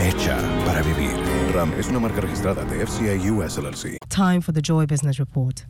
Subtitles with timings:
[0.00, 1.14] Hecha para vivir.
[1.52, 3.98] RAM es una marca registrada de FCI US LLC.
[4.08, 5.66] Time for the Joy Business Report.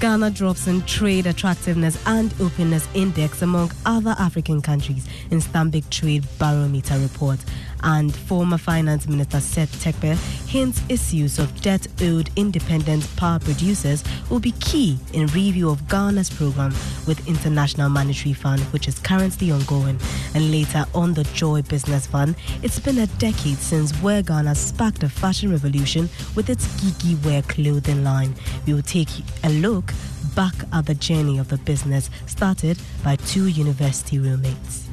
[0.00, 6.24] Ghana drops in trade attractiveness and openness index among other African countries in Stanbic Trade
[6.38, 7.38] Barometer report.
[7.82, 10.16] And former Finance Minister Seth Terkper
[10.48, 16.30] hints issues of debt owed independent power producers will be key in review of Ghana's
[16.30, 16.72] program
[17.06, 19.98] with International Monetary Fund, which is currently ongoing.
[20.34, 25.02] And later on the Joy Business Fund, it's been a decade since Wear Ghana sparked
[25.02, 28.34] a fashion revolution with its geeky wear clothing line.
[28.66, 29.08] We will take
[29.44, 29.92] a look
[30.34, 34.88] back at the journey of the business started by two university roommates.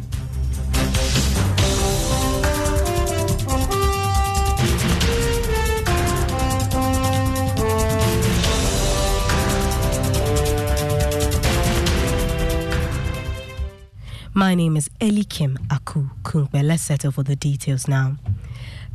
[14.37, 16.63] My name is Ellie Kim Aku Kungbe.
[16.63, 18.17] Let's settle for the details now.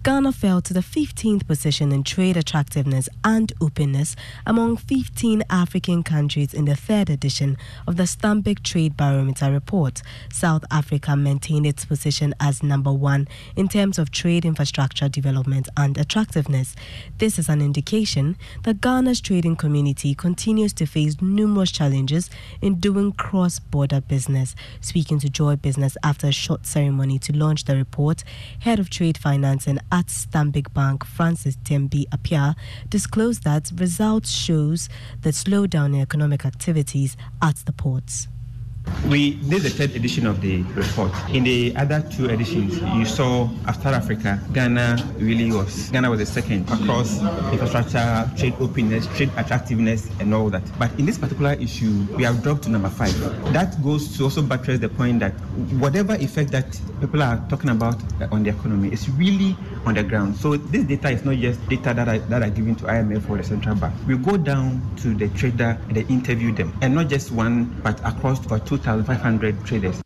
[0.04, 6.52] Ghana fell to the 15th position in trade attractiveness and openness among 15 African countries
[6.52, 10.02] in the third edition of the Stanbic Trade Barometer report.
[10.28, 15.96] South Africa maintained its position as number one in terms of trade infrastructure development and
[15.96, 16.74] attractiveness.
[17.18, 22.28] This is an indication that Ghana's trading community continues to face numerous challenges
[22.60, 24.56] in doing cross border business.
[24.80, 28.24] Speaking to Joy Business after a short ceremony to launch the report,
[28.58, 32.56] Head of Trade Finance and at Stanbic Bank, Francis Tembi Apia,
[32.88, 34.88] disclosed that results shows
[35.20, 38.26] the slowdown in economic activities at the ports.
[39.08, 41.12] We did the third edition of the report.
[41.30, 46.26] In the other two editions, you saw after Africa, Ghana really was Ghana was the
[46.26, 50.62] second across infrastructure, trade openness, trade attractiveness, and all that.
[50.78, 53.16] But in this particular issue, we have dropped to number five.
[53.52, 55.32] That goes to also buttress the point that
[55.78, 58.02] whatever effect that people are talking about
[58.32, 59.56] on the economy is really
[59.86, 60.36] on the ground.
[60.36, 63.36] So this data is not just data that are, that are given to IMF or
[63.36, 63.94] the central bank.
[64.06, 67.98] We go down to the trader and they interview them, and not just one, but
[68.04, 70.01] across about 2,500 traders.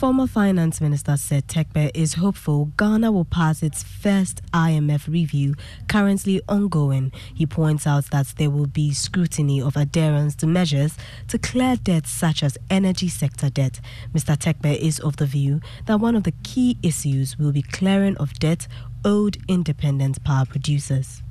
[0.00, 5.56] Former Finance Minister Seth Terkper is hopeful Ghana will pass its first IMF review
[5.88, 7.12] currently ongoing.
[7.34, 10.96] He points out that there will be scrutiny of adherence to measures
[11.28, 13.78] to clear debts such as energy sector debt.
[14.14, 14.38] Mr.
[14.38, 18.32] Terkper is of the view that one of the key issues will be clearing of
[18.38, 18.66] debt
[19.04, 21.22] owed independent power producers.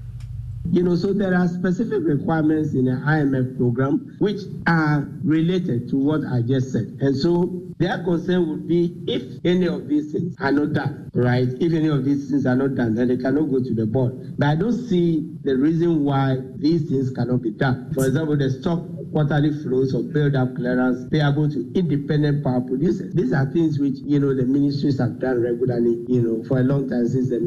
[0.72, 5.98] You know, so there are specific requirements in the IMF program which are related to
[5.98, 6.98] what I just said.
[7.00, 11.48] And so their concern would be if any of these things are not done, right?
[11.60, 14.38] If any of these things are not done, then they cannot go to the board.
[14.38, 17.92] But I don't see the reason why these things cannot be done.
[17.96, 23.14] For example, the stock quarterly flows of build-up clearance payable to independent power producers.
[23.16, 26.64] These are things which, you know, the ministries have done regularly, you know, for a
[26.64, 27.40] long time since the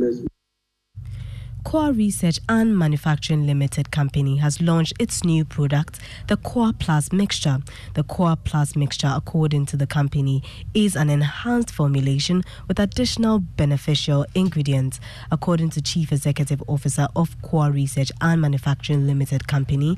[1.64, 7.58] Core Research and Manufacturing Limited Company has launched its new product, the Core Plus Mixture.
[7.94, 10.42] The Core Plus Mixture, according to the company,
[10.74, 15.00] is an enhanced formulation with additional beneficial ingredients.
[15.30, 19.96] According to Chief Executive Officer of Core Research and Manufacturing Limited Company,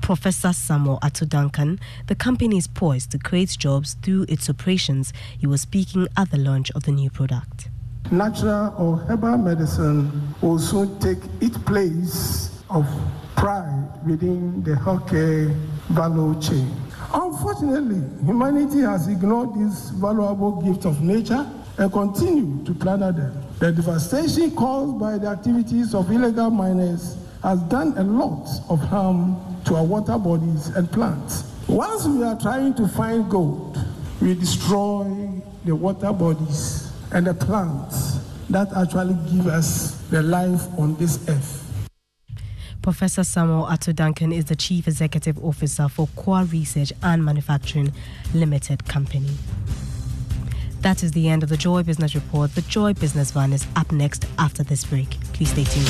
[0.00, 5.12] Professor Samuel Ato Duncan, the company is poised to create jobs through its operations.
[5.38, 7.68] He was speaking at the launch of the new product
[8.10, 12.86] natural or herbal medicine will soon take its place of
[13.36, 15.54] pride within the healthcare
[15.90, 16.70] value chain.
[17.12, 21.48] Unfortunately, humanity has ignored this valuable gift of nature
[21.78, 23.42] and continue to plunder them.
[23.58, 29.36] The devastation caused by the activities of illegal miners has done a lot of harm
[29.64, 31.44] to our water bodies and plants.
[31.68, 33.78] Once we are trying to find gold,
[34.20, 35.06] we destroy
[35.64, 38.18] the water bodies and the plants
[38.48, 41.66] that actually give us the life on this earth.
[42.82, 47.92] Professor Samuel Ato Duncan is the Chief Executive Officer for Core Research and Manufacturing
[48.32, 49.30] Limited Company.
[50.80, 52.54] That is the end of the Joy Business Report.
[52.54, 55.10] The Joy Business Van is up next after this break.
[55.34, 55.86] Please stay tuned.